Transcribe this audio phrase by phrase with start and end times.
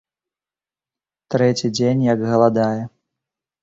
[1.35, 2.77] Трэці дзень, як галадае.